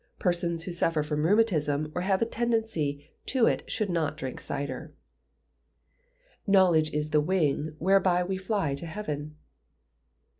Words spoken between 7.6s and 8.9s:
WHEREBY WE FLY TO